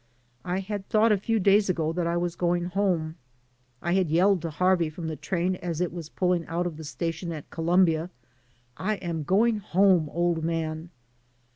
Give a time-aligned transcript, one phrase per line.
[0.43, 3.17] I had thought a few days ago that I was going home.
[3.83, 6.83] I had yelled to Harvey from the train as it was pulling out of the
[6.83, 8.09] station at Columbia,
[8.77, 10.89] "I am going home, old man!"